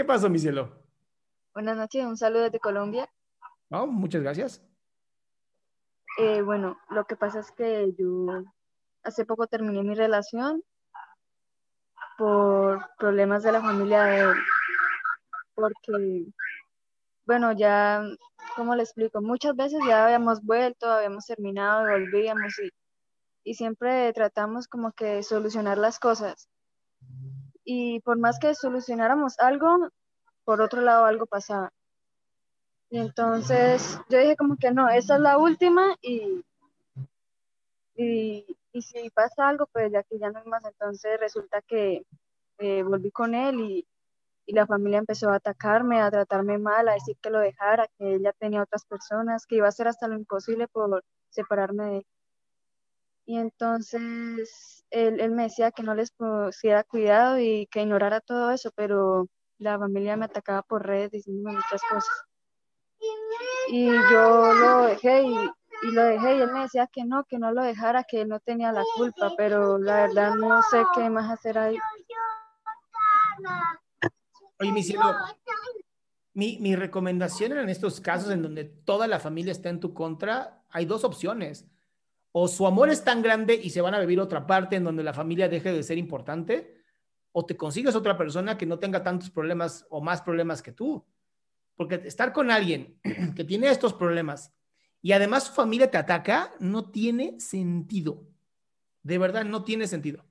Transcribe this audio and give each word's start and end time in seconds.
¿Qué 0.00 0.04
pasó, 0.06 0.30
mi 0.30 0.38
cielo? 0.38 0.82
Buenas 1.52 1.76
noches, 1.76 2.06
un 2.06 2.16
saludo 2.16 2.44
desde 2.44 2.58
Colombia. 2.58 3.06
Oh, 3.68 3.86
muchas 3.86 4.22
gracias. 4.22 4.66
Eh, 6.16 6.40
bueno, 6.40 6.78
lo 6.88 7.04
que 7.04 7.16
pasa 7.16 7.40
es 7.40 7.52
que 7.52 7.92
yo 7.98 8.44
hace 9.02 9.26
poco 9.26 9.46
terminé 9.46 9.82
mi 9.82 9.94
relación 9.94 10.64
por 12.16 12.80
problemas 12.96 13.42
de 13.42 13.52
la 13.52 13.60
familia 13.60 14.04
de 14.04 14.20
él. 14.20 14.36
Porque, 15.54 16.24
bueno, 17.26 17.52
ya, 17.52 18.02
¿cómo 18.56 18.74
le 18.74 18.84
explico? 18.84 19.20
Muchas 19.20 19.54
veces 19.54 19.80
ya 19.86 20.06
habíamos 20.06 20.42
vuelto, 20.42 20.90
habíamos 20.90 21.26
terminado 21.26 21.86
y 21.86 21.90
volvíamos 21.90 22.58
y, 22.58 22.70
y 23.44 23.52
siempre 23.52 24.10
tratamos 24.14 24.66
como 24.66 24.92
que 24.92 25.22
solucionar 25.22 25.76
las 25.76 25.98
cosas. 25.98 26.48
Y 27.72 28.00
por 28.00 28.18
más 28.18 28.40
que 28.40 28.52
solucionáramos 28.56 29.38
algo, 29.38 29.90
por 30.44 30.60
otro 30.60 30.80
lado 30.80 31.04
algo 31.04 31.26
pasaba. 31.26 31.72
Y 32.90 32.98
entonces 32.98 33.96
yo 34.08 34.18
dije 34.18 34.34
como 34.34 34.56
que 34.56 34.72
no, 34.72 34.88
esa 34.88 35.14
es 35.14 35.20
la 35.20 35.38
última 35.38 35.94
y, 36.02 36.44
y, 37.94 38.44
y 38.72 38.82
si 38.82 39.08
pasa 39.10 39.48
algo, 39.48 39.68
pues 39.72 39.92
ya 39.92 40.02
que 40.02 40.18
ya 40.18 40.32
no 40.32 40.40
hay 40.40 40.46
más, 40.46 40.64
entonces 40.64 41.20
resulta 41.20 41.62
que 41.62 42.04
eh, 42.58 42.82
volví 42.82 43.12
con 43.12 43.36
él 43.36 43.60
y, 43.60 43.86
y 44.46 44.52
la 44.52 44.66
familia 44.66 44.98
empezó 44.98 45.30
a 45.30 45.36
atacarme, 45.36 46.00
a 46.00 46.10
tratarme 46.10 46.58
mal, 46.58 46.88
a 46.88 46.94
decir 46.94 47.16
que 47.22 47.30
lo 47.30 47.38
dejara, 47.38 47.86
que 47.96 48.14
ella 48.16 48.32
tenía 48.32 48.64
otras 48.64 48.84
personas, 48.84 49.46
que 49.46 49.54
iba 49.54 49.66
a 49.66 49.68
hacer 49.68 49.86
hasta 49.86 50.08
lo 50.08 50.16
imposible 50.16 50.66
por 50.66 51.04
separarme 51.28 51.84
de 51.84 51.96
él. 51.98 52.06
Y 53.30 53.38
entonces 53.38 54.84
él, 54.90 55.20
él 55.20 55.30
me 55.30 55.44
decía 55.44 55.70
que 55.70 55.84
no 55.84 55.94
les 55.94 56.10
pusiera 56.10 56.82
cuidado 56.82 57.38
y 57.38 57.68
que 57.70 57.80
ignorara 57.80 58.20
todo 58.20 58.50
eso, 58.50 58.72
pero 58.74 59.28
la 59.58 59.78
familia 59.78 60.16
me 60.16 60.24
atacaba 60.24 60.62
por 60.62 60.84
redes 60.84 61.12
diciéndome 61.12 61.54
muchas 61.54 61.80
cosas. 61.88 62.24
Y 63.68 63.86
yo 63.86 64.52
lo 64.52 64.82
dejé 64.86 65.22
y, 65.22 65.32
y 65.82 65.92
lo 65.92 66.02
dejé 66.06 66.38
y 66.38 66.40
él 66.40 66.50
me 66.50 66.62
decía 66.62 66.88
que 66.92 67.04
no, 67.04 67.22
que 67.22 67.38
no 67.38 67.52
lo 67.52 67.62
dejara, 67.62 68.02
que 68.02 68.22
él 68.22 68.28
no 68.28 68.40
tenía 68.40 68.72
la 68.72 68.82
culpa, 68.96 69.30
pero 69.36 69.78
la 69.78 70.08
verdad 70.08 70.34
no 70.34 70.60
sé 70.62 70.82
qué 70.96 71.08
más 71.08 71.30
hacer 71.30 71.56
ahí. 71.56 71.78
Oye, 74.58 74.72
mi 74.72 74.82
cielo, 74.82 75.04
mi, 76.34 76.58
mi 76.58 76.74
recomendación 76.74 77.56
en 77.56 77.68
estos 77.68 78.00
casos 78.00 78.32
en 78.32 78.42
donde 78.42 78.64
toda 78.64 79.06
la 79.06 79.20
familia 79.20 79.52
está 79.52 79.68
en 79.68 79.78
tu 79.78 79.94
contra, 79.94 80.64
hay 80.68 80.84
dos 80.84 81.04
opciones. 81.04 81.70
O 82.32 82.46
su 82.48 82.66
amor 82.66 82.90
es 82.90 83.02
tan 83.02 83.22
grande 83.22 83.54
y 83.54 83.70
se 83.70 83.80
van 83.80 83.94
a 83.94 84.00
vivir 84.00 84.20
otra 84.20 84.46
parte 84.46 84.76
en 84.76 84.84
donde 84.84 85.02
la 85.02 85.12
familia 85.12 85.48
deje 85.48 85.72
de 85.72 85.82
ser 85.82 85.98
importante, 85.98 86.76
o 87.32 87.44
te 87.46 87.56
consigues 87.56 87.94
otra 87.94 88.16
persona 88.16 88.58
que 88.58 88.66
no 88.66 88.78
tenga 88.78 89.02
tantos 89.02 89.30
problemas 89.30 89.86
o 89.90 90.00
más 90.00 90.22
problemas 90.22 90.62
que 90.62 90.72
tú. 90.72 91.04
Porque 91.76 91.96
estar 92.04 92.32
con 92.32 92.50
alguien 92.50 92.98
que 93.36 93.44
tiene 93.44 93.70
estos 93.70 93.94
problemas 93.94 94.52
y 95.02 95.12
además 95.12 95.44
su 95.44 95.52
familia 95.52 95.90
te 95.90 95.98
ataca, 95.98 96.52
no 96.60 96.90
tiene 96.90 97.40
sentido. 97.40 98.26
De 99.02 99.18
verdad, 99.18 99.44
no 99.44 99.64
tiene 99.64 99.86
sentido. 99.86 100.24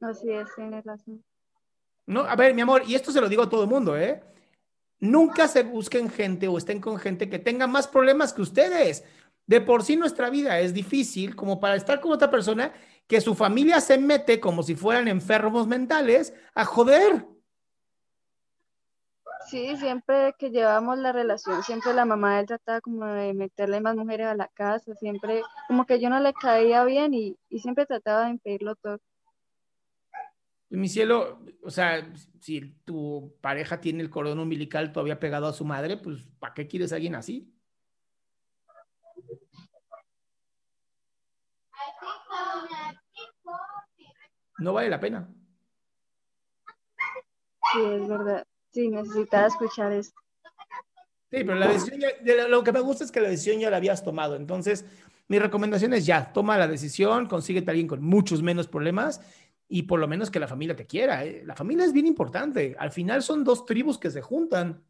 Así 0.00 0.30
es, 0.30 0.48
tienes 0.54 0.84
razón. 0.84 1.22
No, 2.06 2.20
a 2.20 2.36
ver, 2.36 2.54
mi 2.54 2.62
amor, 2.62 2.82
y 2.86 2.94
esto 2.94 3.10
se 3.10 3.20
lo 3.20 3.28
digo 3.28 3.42
a 3.42 3.48
todo 3.48 3.64
el 3.64 3.68
mundo, 3.68 3.96
¿eh? 3.96 4.22
Nunca 4.98 5.46
se 5.48 5.62
busquen 5.62 6.10
gente 6.10 6.48
o 6.48 6.58
estén 6.58 6.80
con 6.80 6.98
gente 6.98 7.28
que 7.28 7.38
tenga 7.38 7.66
más 7.66 7.86
problemas 7.86 8.32
que 8.32 8.42
ustedes. 8.42 9.04
De 9.46 9.60
por 9.60 9.84
sí 9.84 9.96
nuestra 9.96 10.30
vida 10.30 10.58
es 10.58 10.74
difícil 10.74 11.36
como 11.36 11.60
para 11.60 11.76
estar 11.76 12.00
con 12.00 12.12
otra 12.12 12.30
persona 12.30 12.72
que 13.06 13.20
su 13.20 13.34
familia 13.34 13.80
se 13.80 13.98
mete 13.98 14.40
como 14.40 14.62
si 14.62 14.74
fueran 14.74 15.06
enfermos 15.06 15.66
mentales 15.66 16.34
a 16.54 16.64
joder. 16.64 17.26
Sí, 19.48 19.76
siempre 19.76 20.34
que 20.38 20.50
llevamos 20.50 20.98
la 20.98 21.12
relación, 21.12 21.62
siempre 21.62 21.94
la 21.94 22.04
mamá 22.04 22.34
de 22.34 22.40
él 22.40 22.46
trataba 22.46 22.80
como 22.80 23.06
de 23.06 23.32
meterle 23.32 23.80
más 23.80 23.94
mujeres 23.94 24.26
a 24.26 24.34
la 24.34 24.48
casa, 24.48 24.92
siempre 24.96 25.40
como 25.68 25.86
que 25.86 26.00
yo 26.00 26.10
no 26.10 26.18
le 26.18 26.32
caía 26.32 26.82
bien 26.84 27.14
y, 27.14 27.38
y 27.48 27.60
siempre 27.60 27.86
trataba 27.86 28.24
de 28.24 28.30
impedirlo 28.30 28.74
todo. 28.74 28.98
Mi 30.68 30.88
cielo, 30.88 31.40
o 31.62 31.70
sea, 31.70 32.12
si 32.40 32.60
tu 32.84 33.36
pareja 33.40 33.80
tiene 33.80 34.02
el 34.02 34.10
cordón 34.10 34.40
umbilical 34.40 34.92
todavía 34.92 35.20
pegado 35.20 35.46
a 35.46 35.52
su 35.52 35.64
madre, 35.64 35.96
pues 35.96 36.26
¿para 36.40 36.54
qué 36.54 36.66
quieres 36.66 36.92
a 36.92 36.96
alguien 36.96 37.14
así? 37.14 37.52
No 44.58 44.72
vale 44.72 44.88
la 44.88 45.00
pena. 45.00 45.28
Sí, 47.72 47.80
es 47.84 48.08
verdad. 48.08 48.46
Sí, 48.72 48.88
necesitaba 48.88 49.46
escuchar 49.46 49.92
esto. 49.92 50.18
Sí, 51.30 51.38
pero 51.44 51.56
la 51.56 51.68
decisión 51.68 52.00
ya- 52.00 52.48
lo 52.48 52.62
que 52.64 52.72
me 52.72 52.80
gusta 52.80 53.04
es 53.04 53.10
que 53.12 53.20
la 53.20 53.28
decisión 53.28 53.60
ya 53.60 53.70
la 53.70 53.76
habías 53.78 54.02
tomado. 54.04 54.36
Entonces, 54.36 54.84
mi 55.28 55.38
recomendación 55.38 55.92
es 55.92 56.06
ya, 56.06 56.32
toma 56.32 56.56
la 56.56 56.68
decisión, 56.68 57.26
consíguete 57.26 57.70
a 57.70 57.72
alguien 57.72 57.88
con 57.88 58.02
muchos 58.02 58.42
menos 58.42 58.68
problemas 58.68 59.20
y 59.68 59.82
por 59.82 59.98
lo 59.98 60.08
menos 60.08 60.30
que 60.30 60.40
la 60.40 60.48
familia 60.48 60.76
te 60.76 60.86
quiera. 60.86 61.24
¿eh? 61.24 61.42
La 61.44 61.54
familia 61.54 61.84
es 61.84 61.92
bien 61.92 62.06
importante. 62.06 62.76
Al 62.78 62.90
final 62.90 63.22
son 63.22 63.44
dos 63.44 63.66
tribus 63.66 63.98
que 63.98 64.10
se 64.10 64.22
juntan. 64.22 64.82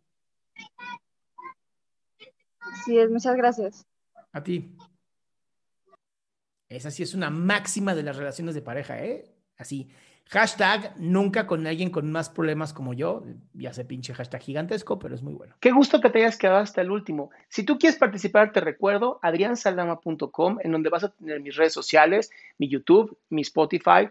Sí, 2.85 2.99
es, 2.99 3.11
muchas 3.11 3.37
gracias. 3.37 3.87
A 4.33 4.43
ti. 4.43 4.77
Esa 6.69 6.91
sí 6.91 7.03
es 7.03 7.15
una 7.15 7.31
máxima 7.31 7.95
de 7.95 8.03
las 8.03 8.17
relaciones 8.17 8.55
de 8.55 8.63
pareja, 8.63 9.03
¿eh? 9.03 9.33
Así. 9.57 9.89
Hashtag 10.29 10.95
nunca 10.99 11.47
con 11.47 11.65
alguien 11.69 11.91
con 11.91 12.11
más 12.11 12.29
problemas 12.31 12.73
como 12.73 12.93
yo. 12.95 13.25
Ya 13.55 13.73
sé, 13.73 13.85
pinche 13.85 14.13
hashtag 14.13 14.43
gigantesco, 14.43 14.99
pero 14.99 15.15
es 15.15 15.23
muy 15.23 15.35
bueno. 15.35 15.55
Qué 15.61 15.71
gusto 15.71 16.01
que 16.01 16.11
te 16.11 16.19
hayas 16.19 16.37
quedado 16.37 16.59
hasta 16.59 16.81
el 16.81 16.91
último. 16.91 17.31
Si 17.49 17.63
tú 17.63 17.79
quieres 17.79 17.97
participar, 17.97 18.51
te 18.51 18.61
recuerdo 18.61 19.21
adriansaldama.com, 19.23 20.59
en 20.63 20.73
donde 20.73 20.91
vas 20.91 21.05
a 21.05 21.11
tener 21.11 21.41
mis 21.41 21.55
redes 21.55 21.73
sociales, 21.73 22.33
mi 22.59 22.69
YouTube, 22.69 23.17
mi 23.31 23.43
Spotify, 23.43 24.11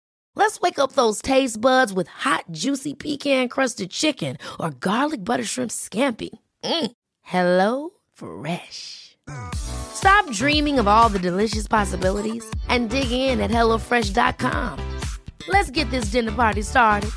Let's 0.35 0.59
wake 0.59 0.79
up 0.79 0.93
those 0.93 1.21
taste 1.21 1.61
buds 1.61 1.93
with 1.93 2.07
hot, 2.07 2.45
juicy 2.51 2.93
pecan-crusted 2.93 3.91
chicken 3.91 4.37
or 4.59 4.71
garlic 4.71 5.23
butter 5.23 5.43
shrimp 5.45 5.71
scampi. 5.71 6.29
Mm. 6.63 6.91
Hello 7.21 7.89
Fresh. 8.13 9.17
Stop 9.53 10.29
dreaming 10.31 10.79
of 10.79 10.87
all 10.87 11.09
the 11.09 11.19
delicious 11.19 11.67
possibilities 11.67 12.43
and 12.67 12.89
dig 12.89 13.11
in 13.11 13.39
at 13.39 13.51
HelloFresh.com. 13.51 14.99
Let's 15.47 15.71
get 15.71 15.89
this 15.91 16.11
dinner 16.11 16.31
party 16.31 16.61
started. 16.61 17.11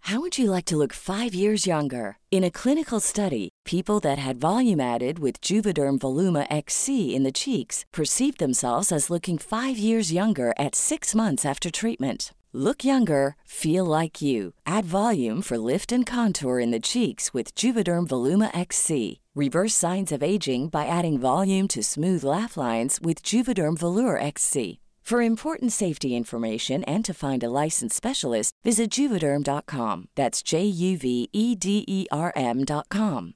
How 0.00 0.20
would 0.20 0.38
you 0.38 0.52
like 0.52 0.66
to 0.66 0.76
look 0.76 0.92
five 0.92 1.34
years 1.34 1.66
younger? 1.66 2.16
In 2.30 2.44
a 2.44 2.50
clinical 2.50 3.00
study, 3.00 3.48
people 3.66 3.98
that 4.00 4.18
had 4.18 4.36
volume 4.36 4.80
added 4.80 5.18
with 5.18 5.40
Juvederm 5.40 5.98
Voluma 5.98 6.46
XC 6.48 7.14
in 7.14 7.24
the 7.24 7.32
cheeks 7.32 7.84
perceived 7.92 8.38
themselves 8.38 8.92
as 8.92 9.10
looking 9.10 9.36
five 9.36 9.76
years 9.76 10.12
younger 10.12 10.54
at 10.56 10.76
six 10.76 11.14
months 11.14 11.44
after 11.44 11.68
treatment. 11.70 12.32
Look 12.52 12.84
younger, 12.84 13.36
feel 13.44 13.84
like 13.84 14.22
you. 14.22 14.54
Add 14.64 14.84
volume 14.84 15.42
for 15.42 15.58
lift 15.58 15.90
and 15.92 16.06
contour 16.06 16.60
in 16.60 16.70
the 16.70 16.88
cheeks 16.88 17.34
with 17.34 17.54
Juvederm 17.56 18.06
Voluma 18.06 18.56
XC. 18.56 19.20
Reverse 19.34 19.74
signs 19.74 20.12
of 20.12 20.22
aging 20.22 20.68
by 20.68 20.86
adding 20.86 21.18
volume 21.18 21.66
to 21.68 21.82
smooth 21.82 22.24
laugh 22.24 22.56
lines 22.56 22.98
with 23.02 23.22
Juvederm 23.22 23.76
Volure 23.76 24.22
XC. 24.22 24.78
For 25.06 25.22
important 25.22 25.70
safety 25.70 26.16
information 26.16 26.82
and 26.82 27.04
to 27.04 27.14
find 27.14 27.44
a 27.44 27.48
licensed 27.48 27.94
specialist, 27.94 28.52
visit 28.64 28.90
juvederm.com. 28.90 30.08
That's 30.16 30.42
J 30.42 30.64
U 30.64 30.98
V 30.98 31.30
E 31.32 31.54
D 31.54 31.84
E 31.86 32.06
R 32.10 32.32
M.com. 32.34 33.35